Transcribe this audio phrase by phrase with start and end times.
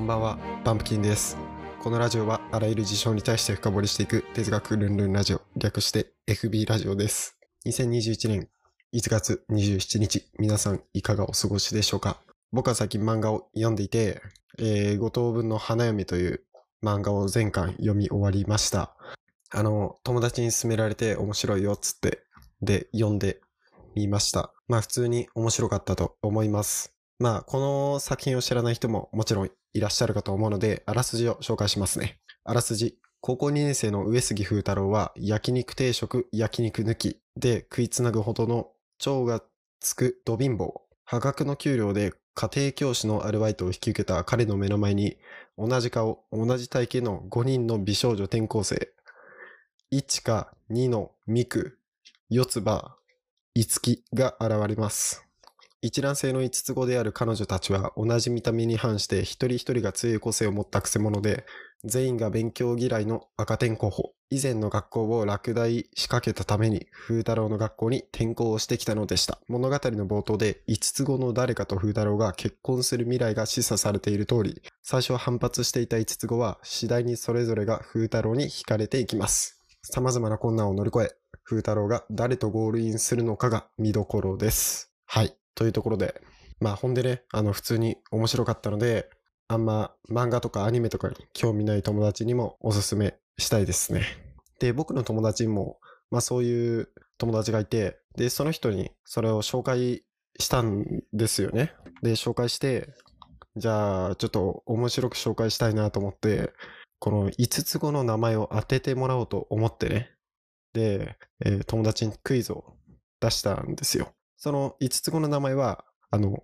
[0.00, 1.36] こんばんは、パンプキンです。
[1.78, 7.36] このラジオはあらゆる事象に対して深掘りしていく哲学ルンルンラジオ、略して FB ラジオです。
[7.66, 8.48] 2021年
[8.94, 12.16] 1月27日、皆さんいかがお過ごしでしょうか？
[12.50, 14.22] 僕は最近漫画を読んでいて、
[14.58, 16.44] えー、五等分の花嫁という
[16.82, 18.96] 漫画を全巻読み終わりました。
[19.50, 22.22] あの、友達に勧められて面白いよっつって、
[22.62, 23.42] で、読んで
[23.94, 24.50] みました。
[24.66, 26.94] まあ普通に面白かったと思います。
[27.18, 32.18] まあこの作品を知らない人ももちろんいらっしゃるかと思うので、あらすじを紹介しますね。
[32.44, 32.96] あらすじ。
[33.22, 39.42] 高校2年生の上杉風太郎は焼肉定食、焼肉抜きで食いつなぐほどの蝶が
[39.80, 40.80] つくド貧乏。
[41.04, 45.18] 破格の給料で家庭教師のアルバイトを引き受けた彼の目の前に
[45.58, 48.88] 同じ顔、同じ体型の5人の美少女転校生。
[49.92, 51.78] 1か2のミク、
[52.30, 52.96] 四つ葉、
[53.54, 55.29] 五木が現れます。
[55.82, 61.46] 一卵性の五つ子である彼女たちは同じ見た目に反して一人一人が強い個性を持ったくせ者で、
[61.84, 64.12] 全員が勉強嫌いの赤点候補。
[64.28, 69.40] 以前の学校を落第しかけたために、風太郎の学校に転校をしてきたのでした。
[69.48, 79.58] 物語の冒頭で、五つ子の誰かと風太郎が結婚する未来が示唆されている通り、最初は反発していた五つ子は、次第にそれぞれが風太郎に惹かれていきます。
[79.82, 84.92] 様々な困難を乗り越え、風太郎が誰とゴールインするのかが見どころです。
[85.06, 85.39] はい。
[85.54, 86.20] というところで、
[86.60, 89.08] まあ、ほんでね、あの、普通に面白かったので、
[89.48, 94.04] あんま漫画とかアニメとかに興味ない友達にもおすすめしたいですね。
[94.60, 100.04] で、僕の友達にも、まあそういう友達がいて、で、その人にそれを紹介
[100.38, 101.72] したんですよね。
[102.02, 102.94] で、紹介して、
[103.56, 106.52] じゃあ、ちょっと面白く紹介したいなと思って、
[107.00, 110.12] この5つ子の名前を当ててもらおうと思ってね。
[110.74, 112.76] で、えー友達にクイズを
[113.20, 114.12] 出したんですよ。
[114.40, 116.42] その5つ子の名前は、あの、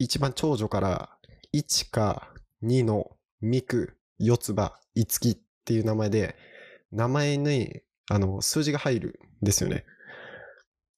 [0.00, 1.10] 一番長女から
[1.54, 6.34] 1か2のミク、四つ葉、五木っていう名前で、
[6.90, 9.84] 名前にあの数字が入るんですよね。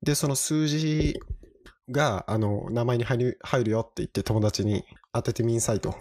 [0.04, 1.20] で、その数字
[1.92, 5.96] があの名前に入る入るよって言って友達に当ててみんさいと。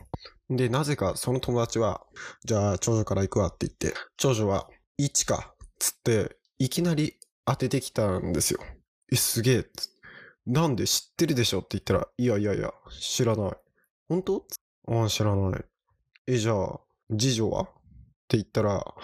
[0.49, 2.03] で、なぜかその友達は、
[2.45, 4.69] じゃあ長女から行くわって言って、長女は
[5.01, 8.61] 1かっつって、いきなり当ててきたんですよ。
[9.13, 9.94] え、すげえっつって
[10.47, 11.61] なんで知ってるでしょ？
[11.61, 13.53] って言ったら、いやいやいや、知らない。
[14.09, 14.47] 本当
[14.89, 15.65] ああ、知らない。
[16.27, 17.63] え、じゃあ、次女は？
[17.63, 17.67] っ
[18.29, 18.95] て言ったら、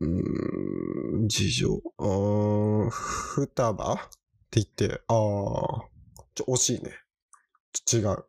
[0.00, 1.68] うーん、次女、
[1.98, 3.94] あー、双葉？
[3.94, 3.98] っ
[4.50, 5.16] て言って、あー、
[6.34, 6.92] ちょ、惜しいね。
[7.72, 8.24] ち違う。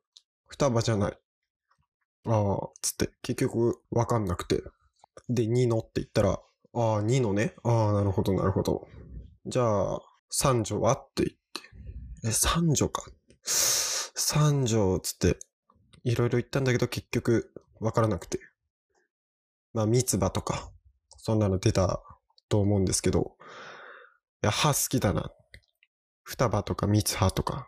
[0.47, 1.17] 双葉じゃない。
[2.25, 4.61] あー、つって、結局、わかんなくて。
[5.29, 6.41] で、ニノって言ったら、
[6.73, 7.55] あー、ニノね。
[7.63, 8.88] あー、なるほど、なるほど。
[9.45, 10.93] じゃあ、三女は？
[10.93, 11.41] って言って。
[12.24, 13.09] え、三女か。
[13.44, 15.40] 三女、つって、
[16.04, 18.40] いろいろ言ったんだけど、結局、わからなくて。
[19.74, 20.72] まあ、三つ葉とか、
[21.18, 22.02] そんなの出た
[22.50, 23.38] と思うんですけど、
[24.44, 25.32] いや、歯好きだな。
[26.24, 27.68] 双葉とか三つ葉とか、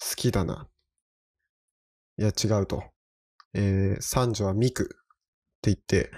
[0.00, 0.68] 好きだな。
[2.18, 2.84] いや、違うと。
[3.54, 4.86] えー、三女はミクっ
[5.62, 6.10] て言って、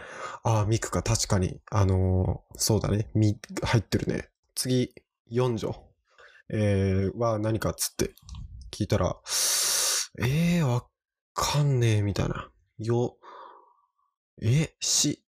[0.42, 1.60] ああ、ミクか、確かに。
[1.70, 3.10] あのーそうだね。
[3.14, 4.30] ミ、入ってるね。
[4.54, 4.94] 次、
[5.26, 5.91] 四女。
[6.50, 8.14] えー、は何かっつって
[8.70, 9.16] 聞いたら、
[10.20, 10.86] えー、わ
[11.34, 12.50] かんねえ、みたいな。
[12.78, 13.16] よ、
[14.42, 15.24] え、し、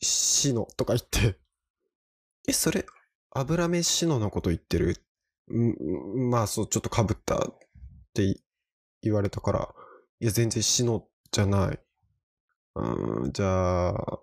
[0.00, 1.38] しのとか言って、
[2.48, 2.86] え、それ、
[3.30, 4.96] 油目しののこと言ってる？
[5.50, 7.58] んまあ、そう、ちょっと被ったっ
[8.14, 8.40] て
[9.02, 9.74] 言われたから、
[10.20, 11.80] いや、全然しのじゃない。
[12.74, 14.20] うん、じゃあ、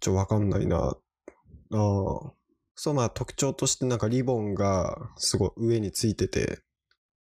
[0.00, 0.78] ちょ、わかんないな。
[0.78, 0.94] あ
[1.72, 2.39] あ。
[2.74, 6.62] そう、まあ特徴としてなんかリボンがすごい上についてて、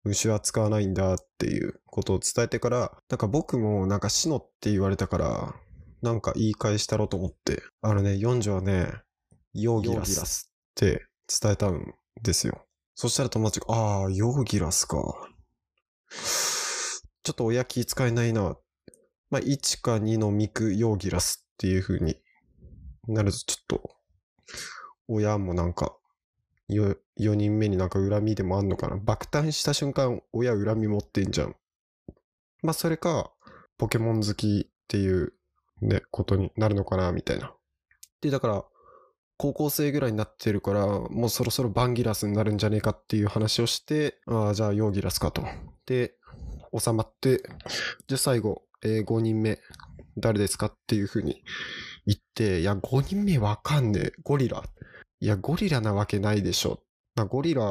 [0.04, 5.56] 虫は使わないんだっていうことを伝えてから、なんか僕もなんかシノって言われたから、
[6.02, 8.92] なんか言い返したろうと思って、あのね、四女はね、
[9.54, 12.66] ヨーギラスって伝えたんですよ。
[12.96, 14.98] そしたら友達が、ああ、ヨーギラスか。
[17.24, 18.58] ちょっと親気使えないな。
[19.30, 22.18] まあ、1か2のミクヨーギラスっていう風に
[23.08, 23.96] なるとちょっと、
[25.08, 25.96] 親もなんか、
[26.70, 28.98] よ、4人目になんか恨みでもあんのかな？
[28.98, 31.56] 爆誕した瞬間、親恨み持ってんじゃん。
[32.62, 33.32] まあ、それか、
[33.78, 35.34] ポケモン好きっていう、
[35.82, 37.54] ね、ことになるのかな、みたいな。
[38.22, 38.66] で、だから、
[39.38, 45.44] 高校生ぐらいになってるから、もうそろそろバンギラスになるんじゃねえかっていう話をして、ああ、じゃあヨーギラスかと。
[45.86, 46.16] で、
[46.78, 47.44] 収まって、
[48.08, 49.60] じゃあ最後、えー5人目、
[50.18, 51.44] 誰ですかっていうふうに
[52.06, 54.12] 言って、いや、5人目わかんねえ。
[54.24, 54.64] ゴリラっ。
[55.24, 56.84] いや、ゴリラなわけないでしょ。
[57.16, 57.64] まあ、ゴリラ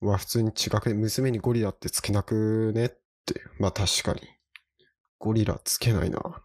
[0.00, 2.92] は普通に違くね、娘にゴリラってつけなくねっっ
[3.24, 3.40] て。
[3.60, 4.20] まあ確かに。
[5.20, 6.42] ゴリラつけないな。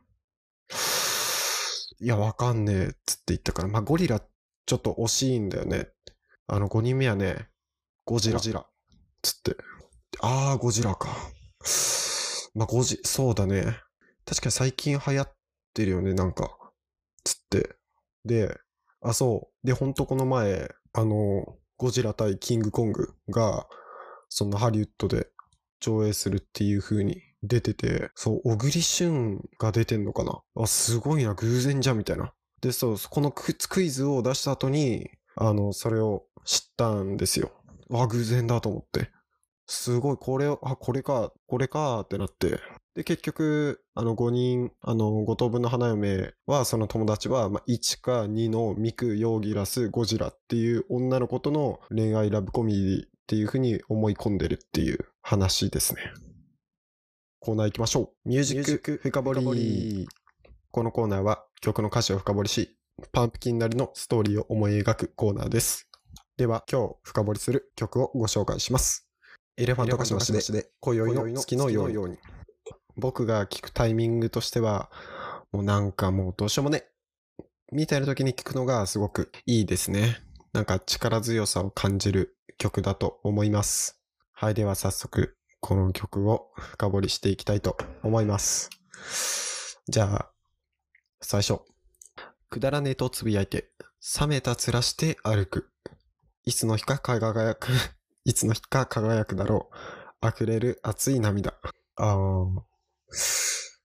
[1.99, 5.89] いや、わかんねえっつって言ったから、まあゴリラちょっと惜しいんだよね。
[6.45, 7.49] あの、5人目はね、
[8.05, 8.35] ゴジラ。
[8.35, 8.69] ゴジラ。
[9.23, 9.57] つって。
[10.21, 11.09] あー、ゴジラか。
[12.53, 13.63] まあゴジ、そうだね。
[14.23, 15.35] 確かに最近流行っ
[15.73, 16.55] てるよね、なんか。
[17.23, 17.75] つって。
[18.23, 18.55] で、
[19.01, 19.67] あ、そう。
[19.67, 23.67] で、ほんとこの前、あの、ゴジラ対キングコングが、
[24.27, 25.27] そんなハリウッドで
[25.79, 30.41] 上映するっていう風に出てて、そう、小栗旬が出てんのかな？
[30.55, 32.33] あ、すごいな、偶然じゃ、みたいな。
[32.61, 37.51] で、そう、このクイズを出した後に、あの、それを知ったんですよ。
[37.91, 39.09] あ、偶然だと思って。
[39.65, 42.59] すごい、これを、あ、これか、これかってなって。
[42.95, 56.01] で、結局、あの、5人、あの、5等分の花嫁は、その友達は、まあ、1か2のミク、ヨーギラス、ゴジラっていう女の子との恋愛ラブコメディっていうふうに思い込んでるっていう話ですね。
[57.39, 58.29] コーナー行きましょう。
[58.29, 60.07] ミュージック深掘り。
[60.71, 62.75] このコーナーは曲の歌詞を深掘りし、
[63.11, 65.87] パンプキンなりのストーリーを思い描くコーナーです。
[66.37, 69.07] では、今日深掘りする曲をご紹介します。
[69.57, 72.17] エレファントカシマシで、今宵の月のように。
[72.99, 74.89] 僕が聞くタイミングとしては、
[75.51, 76.85] もうなんかもうどうしようもね。
[77.71, 80.17] みたいな時に聞くのがすごくいいですね。
[80.53, 83.99] なんか力強さを感じる曲だと思います。
[84.31, 88.69] はい、では早速、この曲を深掘りしていきたいと思います。
[89.87, 90.31] じゃあ、
[91.21, 91.59] 最初。
[92.49, 93.69] くだらねえとつぶやいて、
[94.19, 95.69] 冷めた面して歩く。
[96.45, 97.67] いつの日か輝く、
[98.25, 99.69] いつの日か輝くだろ
[100.21, 100.27] う。
[100.27, 101.53] 溢れる熱い涙。
[101.95, 102.61] あー。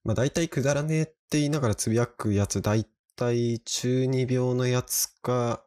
[0.05, 2.87] まあ大体くだらねえって言いながらつぶやくやつ、大
[3.17, 5.65] 体中二病のやつか、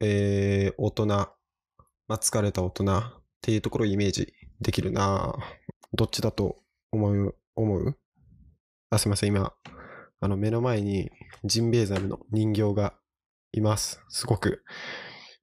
[0.00, 1.30] えー、大人、ま
[2.08, 3.02] あ疲れた大人っ
[3.40, 5.34] ていうところをイメージできるな。
[5.92, 6.56] どっちだと
[6.90, 7.96] 思う、思う？
[8.90, 9.52] あ、すいません、今、
[10.20, 11.10] あの目の前に
[11.44, 12.94] ジンベエザメの人形が
[13.52, 14.00] います。
[14.08, 14.62] すごく、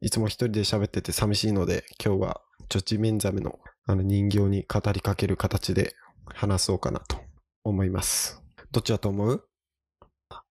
[0.01, 5.93] いつも一人で喋ってて寂しいので、今日はちょジンザメのあの人形に語りかける形で
[6.25, 7.17] 話そうかなと
[7.63, 8.41] 思います。
[8.71, 9.47] どっちだと思う？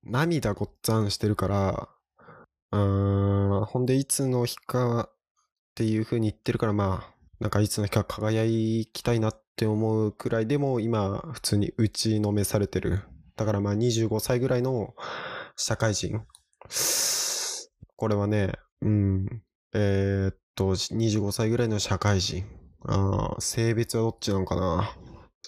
[0.04, 1.88] 涙ごっつぁんしてるから、
[2.72, 5.14] うーん、ほんでいつの日かっ
[5.74, 8.44] ていう風に言ってるから、まあ、なんかいつの日か輝
[8.92, 13.00] きたいなって思うくらいでも今普通に打ちのめされてる。
[13.36, 14.94] だからまあ25歳ぐらいの
[15.56, 16.20] 社会人。
[17.96, 19.42] これはね、うん、
[19.74, 22.44] えーっと、25歳ぐらいの社会人。
[22.84, 24.90] あ性別はどっちなのかな？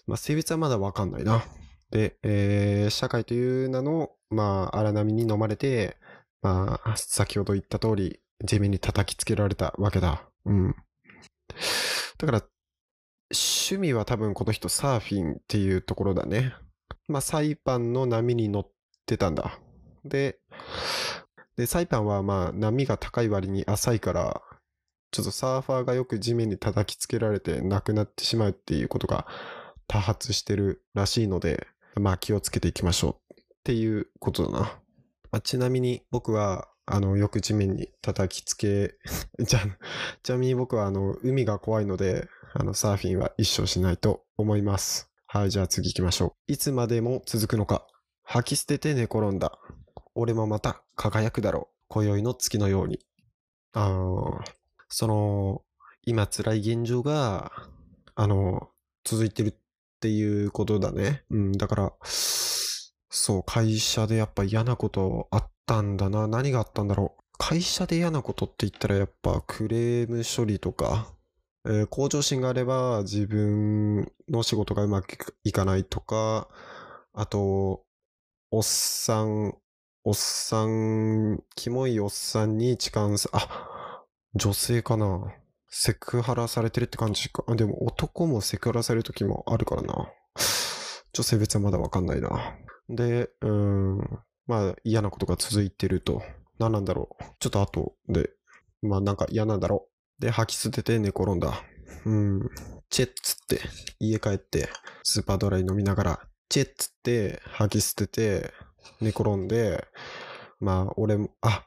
[0.07, 1.45] まあ性別はまだわかんないな。
[1.91, 5.97] で、えー社会という名の、まあ荒波に飲まれて、
[6.43, 10.29] まあ先ほど言った通り、地面に叩きつけられたわけだ。
[10.45, 10.75] うん。
[12.19, 12.43] だから、
[13.33, 16.55] 趣味は多分この人サーフィンっていうところだね。
[17.09, 18.71] まあ、サイパンの波に乗っ
[19.07, 19.59] てたんだ。
[20.05, 20.39] で、
[21.57, 24.43] で、サイパンはまあ波が高い割に浅いから、
[25.11, 29.29] ちょっとサーファーがよく地面に叩きつけられて亡くなってしまうっていうことが
[29.87, 31.67] 多発してるらしいので、
[31.97, 34.79] まあ気をつけていきましょうっていうことだな。
[35.31, 38.95] まあ、ちなみに僕は、あの、よく地面に叩きつけ、
[39.41, 39.61] じゃ、
[40.23, 45.11] ちなみに僕はあの、海が怖いので、あの、サーフィンは一生しないと思います。
[45.27, 46.53] はい、じゃあ次行きましょう。
[46.53, 47.87] いつまでも続くのか。
[48.23, 49.59] 吐き捨てて寝転んだ。
[50.15, 51.75] 俺もまた輝くだろう。
[51.89, 53.01] 今宵の月のように。
[53.73, 54.45] あー
[54.89, 55.63] その、
[56.05, 57.51] 今辛い現状が、
[58.15, 58.71] あの、
[59.03, 59.59] 続いてる
[60.05, 61.25] っていうことだね。
[61.31, 66.29] うん、だから、そう、会社でやっぱ嫌なことあったんだな。
[66.29, 67.23] 何があったんだろう。
[67.39, 71.11] 会社で嫌なことって言ったらやっぱクレーム処理とか、
[71.65, 76.49] えー向上心があれば自分の仕事がうまくいかないとか、
[77.15, 77.83] あと、
[78.51, 79.55] おっさん、
[80.05, 85.33] おっさん、キモいおっさんに痴漢さ、あ、女性かな。
[85.77, 87.43] セクハラされてるって感じか。
[87.49, 90.09] あでも男もセクハラされる時もあるからな。
[91.13, 92.57] 女性別はまだわかんないな。
[92.89, 93.99] で、うん、
[94.47, 96.23] まあ嫌なことが続いてると。
[96.61, 97.25] 何なんだろう。
[97.41, 98.31] ちょっと後で、
[98.83, 99.89] まあなんか嫌なんだろ
[100.21, 100.23] う。
[100.23, 101.61] で、吐き捨てて寝転んだ。
[102.07, 102.51] うん。
[102.89, 103.61] チェッつって、
[103.99, 104.69] 家帰って、
[105.03, 108.53] スーパードライ飲みながら、チェッつって、吐き捨てて、
[109.01, 109.89] 寝転んで、
[110.61, 111.67] まあ俺も、あ、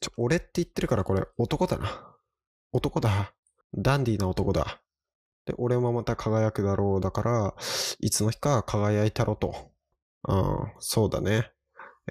[0.00, 2.13] ちょ、俺って言ってるからこれ男だな。
[2.74, 3.32] 男だ。
[3.72, 4.82] ダンディーな男だ。
[5.46, 7.00] で、俺もまた輝くだろう。
[7.00, 7.54] だから、
[8.00, 9.70] いつの日か輝いたろと。
[10.26, 11.52] うん、そうだね。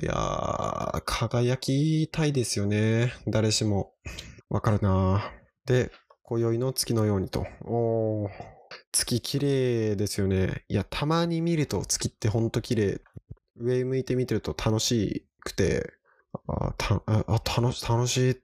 [0.02, 3.14] いやー、輝きたいですよね。
[3.28, 3.94] 誰しも。
[4.50, 5.34] わかるな
[5.66, 5.92] で、
[6.22, 7.46] 今宵の月のようにと。
[7.66, 8.30] おー。
[8.94, 10.64] 月綺麗ですよね。
[10.70, 13.02] いや、たまに見ると月ってほんと綺麗。
[13.58, 15.92] 上向いて見てると楽しくて、
[16.48, 18.43] あ、たあ楽し、楽しい。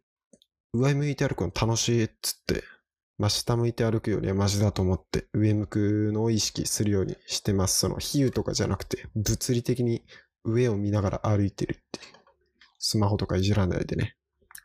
[0.74, 2.64] 上向いて歩くの楽しいっつって。
[3.18, 7.80] まあ、下向いて歩くよりはマジだと思って、上向くのを意識するようにしてます。
[7.80, 10.04] その、比喩とかじゃなくて、物理的に
[10.46, 12.00] 上を見ながら歩いてるって
[12.80, 14.16] スマホとかいじらないでね。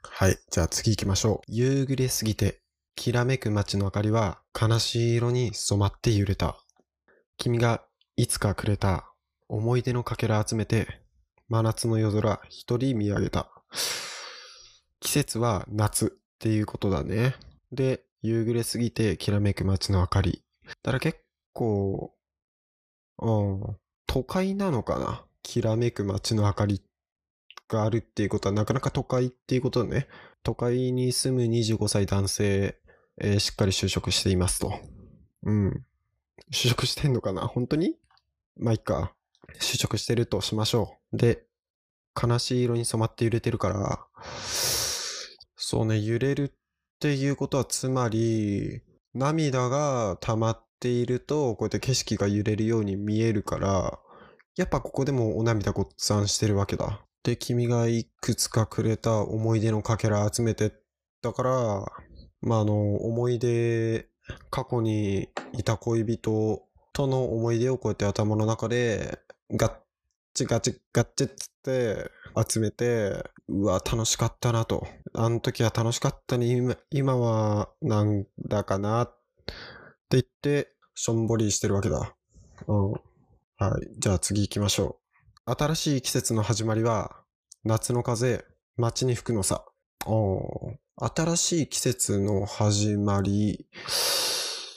[0.03, 0.39] はい。
[0.51, 1.53] じゃあ次行きましょう。
[1.53, 2.61] 夕暮れすぎて、
[2.95, 6.57] きらめく街の明かりは悲しい色に染まって揺れた。
[7.37, 7.85] 君が
[8.17, 9.13] いつかくれた
[9.49, 11.01] 思い出のかけら集めて、
[11.49, 13.51] 真夏の夜空一人見上げた。
[15.05, 17.37] 季節は夏っていうことだね。
[17.71, 20.43] で、夕暮れすぎてきらめく街の明かり。
[20.83, 21.21] だから結
[21.53, 22.13] 構、
[23.19, 26.83] うん、都会なのかなきらめく街の明かり
[27.69, 30.09] があるっていうことはなかなか都会っていうことだね。
[30.43, 32.81] 都会に住む25歳男性
[33.17, 34.75] えー、しっかり就職していますと。
[35.45, 35.85] うん。
[36.51, 37.43] 就職してんのかな？
[37.43, 37.95] 本当に？
[38.57, 39.15] まあ、いっか。
[39.61, 41.17] 就職してるとしましょう。
[41.17, 41.45] で、
[42.21, 44.07] 悲しい色に染まって揺れてるから、
[45.67, 46.53] そうね、揺れるっ
[47.01, 48.83] ていうことはつまり、
[49.15, 53.99] 涙が溜まっていると、こうやって景色が揺れるように見えるから、
[54.57, 57.07] やっぱここでもお涙ごっつんしてるわけだ。
[57.23, 60.71] で、君がいくつかくれた思い出のかけら集めて
[61.23, 61.53] だから、
[62.43, 64.11] まあ、あの、思い出、
[64.51, 69.19] 過去にいた恋人との思い出をこうやって頭の中で
[69.51, 69.73] ガッ
[70.35, 72.11] チガチガッチっつって
[72.47, 74.87] 集めて、うわ、楽しかったなと。
[75.17, 76.47] あの時は楽しかったね。
[76.47, 79.53] 今今はなんだかなって
[80.11, 82.17] 言って、しょんぼりしてるわけだ。
[82.67, 82.91] うん。
[82.93, 82.99] は
[83.81, 83.89] い。
[83.97, 84.99] じゃあ次行きましょ
[85.47, 85.53] う。
[85.53, 87.17] 新しい季節の始まりは、
[87.63, 88.45] 夏の風、
[88.77, 89.65] 街に吹くのさ。
[90.05, 90.73] お。
[90.97, 93.67] 新しい季節の始まり。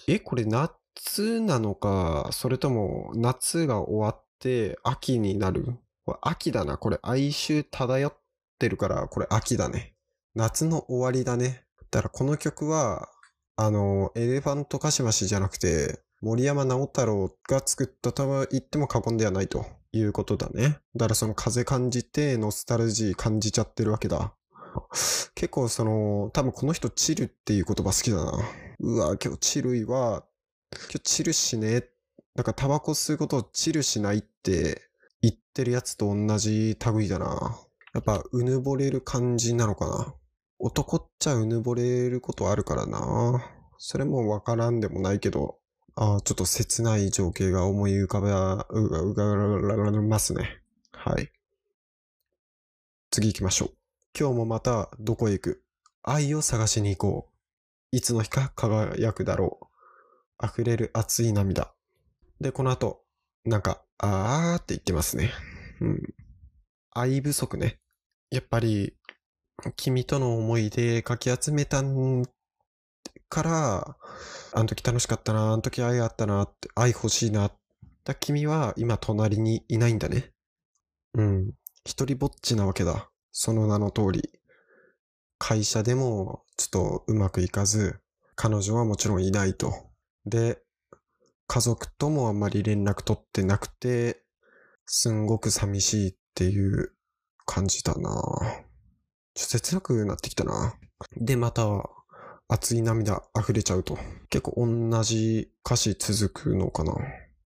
[0.08, 5.77] え、これ夏なのか、それとも夏が終わって秋になる？
[6.22, 6.77] 秋だな。
[6.77, 8.17] これ哀愁漂っ
[8.60, 9.96] てるから、これ秋だね。
[10.38, 11.63] 夏の終わりだね。
[11.89, 13.10] だからこの曲は、
[13.56, 20.77] あの、エレファントカシマシじゃなくて、森山直太朗が作ったと言っても過言ではないということだね。
[20.96, 24.36] だからその風感じて、ノスタルジー感じちゃってるわけだ。
[25.34, 28.32] 結構その、多分この人チルっていう言葉好きだな。
[28.79, 30.24] うわ、今日チルいわ。
[30.72, 31.89] 今日チルしね。
[32.36, 34.84] なんかタバコ吸うことをチルしないって
[35.20, 37.60] 言ってるやつと同じ類だな。
[37.96, 40.13] やっぱうぬぼれる感じなのかな。
[40.60, 43.44] 男っちゃうぬぼれることあるからな。
[43.78, 45.60] それもわからんでもないけど、
[45.96, 48.34] ああ、ちょっと切ない情景が思い浮かべ、う
[48.90, 50.62] が、うがられますね。
[50.92, 51.32] はい。
[53.12, 53.70] 次行きましょう。
[54.20, 55.64] 今日もまたどこへ行く？
[56.04, 57.96] 愛を探しに行こう。
[57.96, 59.60] いつの日か輝くだろ
[60.42, 60.46] う。
[60.46, 61.74] 溢れる熱い涙。
[62.42, 63.04] で、この後、
[63.46, 65.32] なんか、あーって言ってますね。
[65.82, 66.02] うん。
[66.92, 67.80] 愛不足ね。
[68.30, 68.97] やっぱり、
[69.76, 72.24] 君との思い出かき集めたん
[73.30, 73.98] から、
[74.54, 77.52] あの時楽しかったな、あの時愛あったな、愛欲しいな。
[78.04, 80.32] だ君は今隣にいないんだね。
[81.14, 81.52] うん。
[81.86, 83.10] 一人ぼっちなわけだ。
[83.32, 84.30] その名の通り、
[85.40, 88.00] 会社でもちょっとうまくいかず、
[88.36, 89.74] 彼女はもちろんいないと。
[90.26, 90.62] で、
[91.48, 94.24] 家族ともあんまり連絡取ってなくて、
[94.86, 96.94] すんごく寂しいっていう
[97.46, 98.22] 感じだな
[99.38, 100.74] ちょっと切なくなってきたな。
[101.15, 101.67] で、また、
[102.48, 104.00] 熱い涙溢れちゃうと。
[104.29, 106.94] 結構同じ歌詞続くのかな。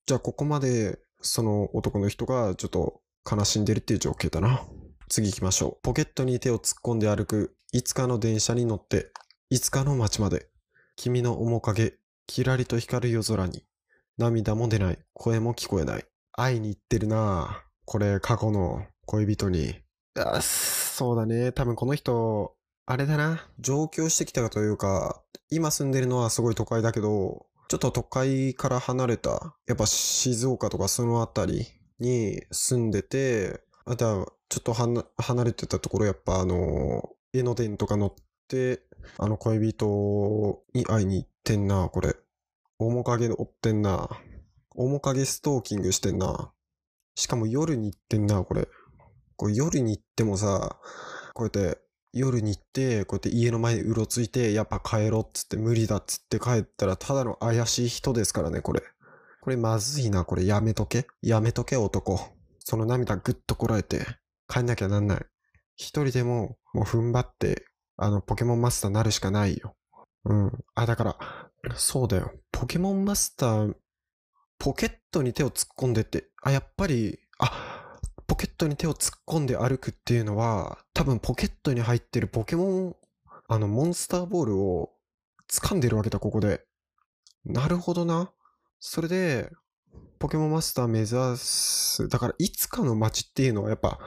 [0.05, 4.61] じゃあここまでその男の人がちょっと悲しんでるっていう状況だな。
[5.09, 5.77] 次行きましょう。
[5.83, 9.11] ポケットに手を突っ込んで歩く、いつかの電車に乗って、
[9.49, 10.47] いつかの街まで。
[10.95, 11.95] 君の面影、
[12.25, 13.65] キラリと光る夜空に。
[14.17, 16.05] 涙も出ない、声も聞こえない。
[16.31, 19.75] 会いに行ってるなこれ、過去の恋人に。
[20.15, 20.39] あ、
[20.91, 21.53] そうだね。
[21.53, 22.53] 多分この人、
[22.85, 23.47] あれだな。
[23.59, 31.65] 上京してきたというか、今住んでるのはすごい都会だけど、ちょっと都会から離れた、やっぱ静岡とかそのあたり
[31.99, 38.13] に住んでて、あとはちょっと離れてたところ、やっぱあの、江ノ電とか乗っ
[38.49, 38.83] て、
[39.17, 42.17] あの恋人に会いに行ってんな、これ。
[42.79, 44.09] 面影追ってんな。
[44.75, 46.51] 面影ストーキングしてんな。
[47.15, 48.67] しかも夜に行ってんな、これ。
[49.41, 50.77] これ夜に行ってもさ、
[51.33, 51.79] こうやって
[52.13, 58.83] 夜に行って、こうやって家の前にうろついて、やっぱ帰ろうっつって無理だっつって帰ったら、ただの怪しい人ですからね、これ。
[59.41, 61.07] これまずいな、これやめとけ。
[61.23, 62.19] やめとけ、男。
[62.59, 64.05] その涙ぐっとこらえて、
[64.47, 65.25] 帰んなきゃなんない。
[65.75, 67.65] 一人でも、もう踏ん張って、
[67.97, 69.75] あの、ポケモンマスターなるしかないよ。
[70.25, 70.51] うん。
[70.75, 71.17] あ、だから、
[71.77, 72.31] そうだよ。
[72.51, 73.73] ポケモンマスター、
[74.59, 77.80] ポケットに手を突っ込んでって、あ、やっぱり、あ、
[78.31, 82.95] ポケットに手を突っ込んで歩くっていうのは、多分ポケットに入ってるポケモン、
[83.49, 84.93] あの、モンスターボールを
[85.51, 86.63] 掴んでるわけだ、ここで。
[87.43, 88.31] なるほどな。
[88.79, 89.51] それで、
[90.17, 91.09] ポケモンマスター目指
[91.39, 92.07] す。
[92.07, 93.99] だから、いつかの街っていうのはやっぱ、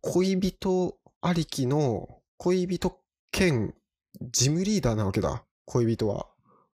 [0.00, 2.98] 恋人ありきの、恋人
[3.30, 3.76] 兼
[4.32, 5.44] ジムリーダーなわけだ。
[5.66, 6.26] 恋人は。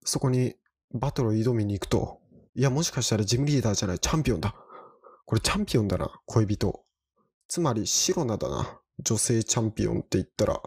[0.07, 0.55] そこに
[0.95, 2.23] バトルを挑みに行くと。
[2.55, 4.55] いや、もしかしたらジムリーダーじゃない、チャンピオンだ。
[5.27, 6.84] これチャンピオンだな、恋人。
[7.55, 8.81] つまり、シロナだな。
[8.99, 10.61] 女性チャンピオンって言ったら、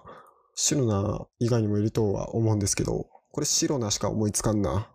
[0.56, 4.89] シロナ以外にもいるとは思うんですけど、これシロナしか思いつかんな。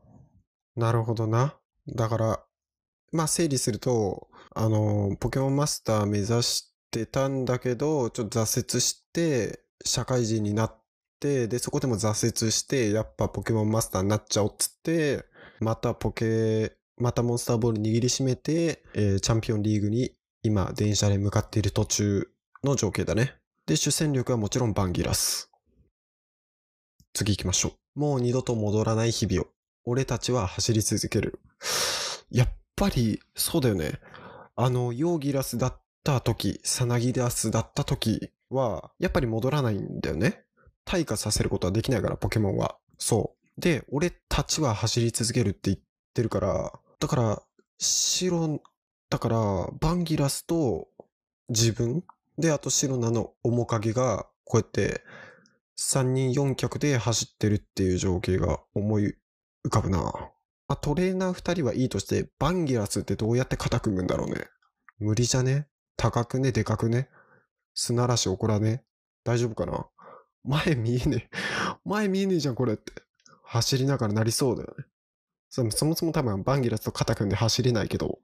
[0.75, 1.55] なるほどな。
[1.95, 2.43] だから、
[3.13, 10.83] まあ整理すると、あの、ポケモンマスター目指してたんだけど、ちょっと挫折して、社会人になっ
[11.21, 15.27] て、で、そこでも挫折して、やっぱポケモンマスターになっちゃおうっつって、
[15.61, 22.29] またポケ、またモンスターボール握りしめて、えーチャンピオンリーグに今電車で向かっている途中
[22.65, 23.37] の情景だね。
[23.67, 25.51] で、主戦力はもちろんバンギラス。
[27.15, 28.01] 次行きましょう。
[28.01, 29.47] もう二度と戻らない日々を。
[29.85, 31.41] 俺たちは走り続ける。
[32.31, 34.01] やっぱり、そうだよね。
[34.57, 40.45] あの、ヨーギラスだった時、サナギラスだった時は、やっぱり戻らないんだよね。
[40.85, 42.77] 退化させることはできないから、ポケモンは。
[42.99, 43.61] そう。
[43.61, 45.79] で、俺たちは走り続けるって言っ
[46.15, 47.43] てるから、だから、
[47.79, 48.61] 白、
[49.13, 49.37] だから、
[49.79, 50.89] バンギラスと
[51.51, 52.03] 自分？
[52.39, 55.03] で、あとシロナの面影が、こうやって、
[55.79, 59.15] 3人4脚で走ってるっていう情景が思い
[59.67, 60.15] 浮かぶな。
[60.67, 64.47] あ、トレーナー2人はいいとして、バンギラスってどうやって肩組むんだろうね。
[64.99, 65.69] 無理じゃね？
[65.99, 66.51] 高くね？
[66.51, 67.11] でかくね？
[67.75, 68.83] 砂嵐怒らね？
[69.25, 69.89] 大丈夫かな？
[70.43, 71.37] 前見えねえ。
[71.85, 72.93] 前見えねえじゃん、これって。
[73.43, 74.87] 走りながらなりそうだよね。
[75.51, 78.21] そもそも多分バンギラスと肩組んで走れないけど。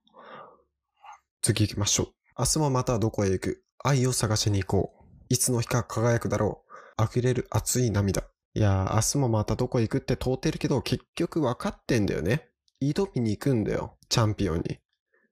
[1.43, 2.07] 次行きましょう。
[2.39, 3.63] 明日もまたどこへ行く？
[3.85, 5.05] 愛を探しに行こう。
[5.29, 6.65] いつの日か輝くだろ
[6.99, 7.05] う。
[7.05, 8.25] 溢れる熱い涙。
[8.55, 12.49] いやー、明日もまたどこへ行くって通ってるけど、結局分かってんだよね。
[12.83, 13.97] 挑みに行くんだよ。
[14.09, 14.79] チャンピオンに。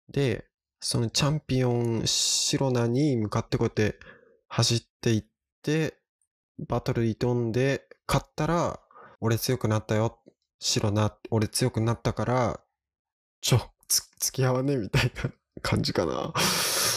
[0.09, 0.47] で、
[0.81, 3.99] そのチャンピオン、シロナに向かってこうやって
[4.49, 5.25] 走っていっ
[5.63, 5.97] て、
[6.69, 8.81] バトル挑んで、勝ったら、
[9.21, 10.21] 俺強くなったよ。
[10.61, 12.61] シロナ、俺強くなったから、
[13.41, 15.31] ちょ、つ、付き合わねえみたいな
[15.67, 16.33] 感じかな。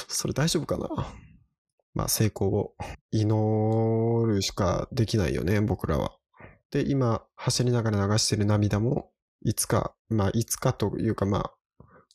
[0.07, 0.87] それ大丈夫かな？
[1.95, 2.75] まあ成功を
[3.09, 6.11] 祈るしかできないよね、僕らは。
[6.69, 9.09] で、今、走りながら流してる涙も、
[9.41, 11.51] いつか、まあ、いつかというか、まあ、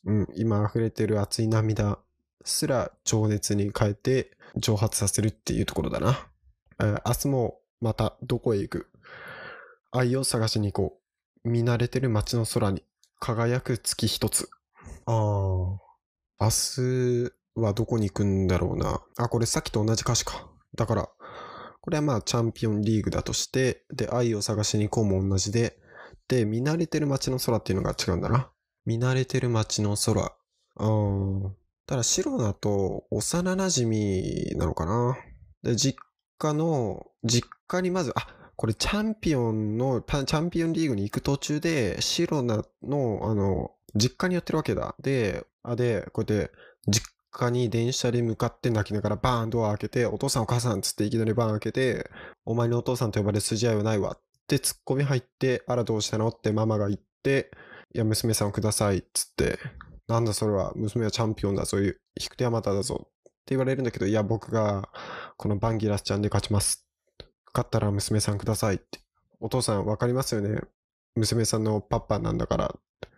[0.05, 1.99] うん、今溢れてる熱い涙
[2.45, 6.29] すら情熱に変えて蒸発させるっていうところだな。
[6.79, 8.87] 明日もまたどこへ行く？
[9.91, 10.99] 愛を探しに行こ
[11.43, 11.49] う。
[11.49, 12.83] 見慣れてる街の空に
[13.19, 14.49] 輝く月一つ。
[15.05, 15.84] ああ。
[16.39, 19.01] 明日はどこに行くんだろうな。
[19.17, 20.49] あ、これさっきと同じ歌詞か。
[20.75, 21.09] だから、
[21.81, 25.77] これはまあチャンピオンリーグだとして、で、愛を探しに行こうも同じで、
[26.27, 28.49] で、見慣れてる街の空っていうのが違うんだな。
[28.85, 30.33] 見慣れてる街の空。
[30.77, 31.55] うん。
[31.87, 35.17] ただ、シロナと幼馴染なのかな。
[35.63, 35.99] で、実
[36.39, 44.95] 家の、実家にまず、あ、これチャンピオンの、チャンピオンリーグに行く途中で、シロナの、あの、実家に寄ってるわけだ。
[44.99, 46.51] で、あ、で、こうやって、
[46.87, 52.09] 実家に電車で向かって泣きながらバーンドア開けて、お父さんお母さんつっていきなりバーン開けて、
[52.45, 57.51] お前のお父さんと呼ばれる筋合いはないわって突っ込み入って、あらどうしたのってママが言って、
[57.93, 59.59] いや、娘さんをくださいっつって、
[60.07, 61.93] なんだそれは、娘はチャンピオンだぞ、引
[62.29, 63.13] く手あまただぞっ
[63.45, 64.89] て言われるんだけど、いや、僕が
[65.37, 66.87] このバンギラスちゃんで勝ちます。
[67.53, 68.99] 勝ったら娘さんくださいって。
[69.39, 70.61] お父さんわかりますよね
[71.15, 72.65] 娘さんのパパなんだから。
[72.65, 72.77] あ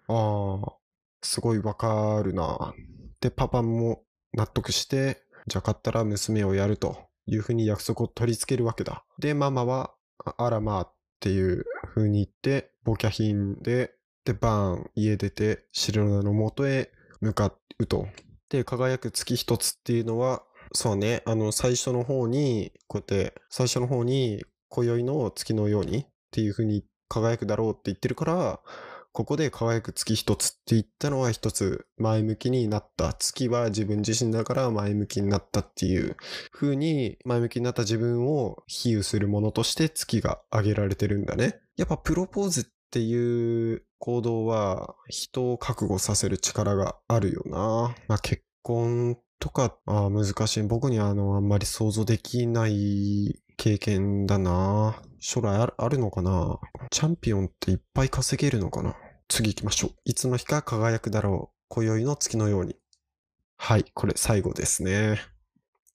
[0.09, 0.76] あ、
[1.21, 2.73] すごいわかるな。
[3.21, 4.03] で、パパも
[4.33, 9.03] 納得して、じゃあ勝ったら娘をやるというふうに約束を取り付けるわけだ。
[9.19, 9.93] で、ママは、
[10.37, 13.93] あらまあっていうふうに言って、ボキャヒンで、
[14.25, 18.07] で、バーン、家出て、シロナの元へ向かうと。
[18.49, 28.59] で、輝く月一つっていうのは、そうね、あの、最初の方に、こうやって、最初の方に、今宵の月のようにっていうふうに輝くだろうって言ってるから、
[29.17, 33.13] ここで輝く月一つって言ったのは一つ前向きになった。
[33.13, 36.17] 月は自分自身だから前向きになったっていう
[36.51, 41.59] 風に前向きになった自分を比喩するものとして月が挙げられてるんだね。
[41.77, 47.95] やっぱプロポーズっていう行動は人を覚悟させる力があるよな。
[48.07, 50.61] まあ結婚とか、あ難しい。
[50.61, 56.59] 僕にはあの、あんまり想像できない経験だな将来あるのかな
[56.91, 58.95] チャンピオンっていっぱい稼げるのかな
[59.27, 59.91] 次行きましょう。
[60.05, 61.55] いつの日か輝くだろう。
[61.69, 62.75] 今宵の月のように。
[63.57, 65.19] はい、これ最後ですね。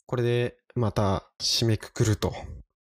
[0.06, 2.34] これでまた締めくくると。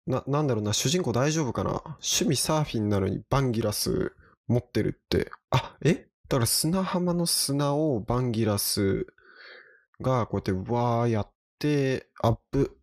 [0.08, 1.82] な、なんだろうな、主人公大丈夫かな？
[1.86, 4.14] 趣味サーフィンなのにバンギラス
[4.48, 5.32] 持ってるって。
[5.52, 6.08] あ、え？
[6.28, 9.06] だから砂浜の砂をバンギラス
[10.02, 12.78] がこうやってわーやって、アップ、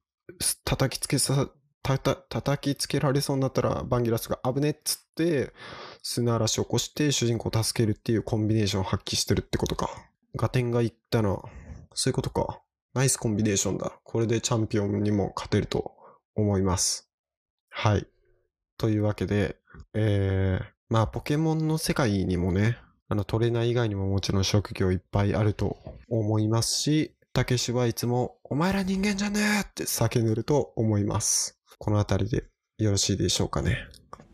[0.64, 1.50] 叩きつけさ、
[1.82, 5.52] たた、叩きつけられそうになったらバンギラスが危ねっつって、
[6.02, 9.90] 砂嵐を起こして主人公を助けるっていうコンビネーションを発揮してるってことか。
[10.36, 11.40] ガテンが言ったな。
[11.94, 12.60] そういうことか。
[12.94, 13.92] ナイスコンビネーションだ。
[14.04, 15.92] これでチャンピオンにも勝てると
[16.34, 17.10] 思います。
[17.70, 18.06] はい。
[18.76, 19.56] というわけで、
[19.94, 31.57] えー、まあポケモンの世界にもね、あのトレーナー以外にももちろん職業いっぱいあると思いますし、たけしはいつも、お前ら人間じゃねえって叫んでると思います。
[31.78, 32.44] この辺りで
[32.78, 33.78] よろしいでしょうかね。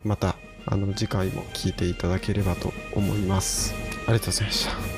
[0.03, 3.73] また、あの、次回も聞いていただければと思います。
[4.07, 4.94] ありがとうございました。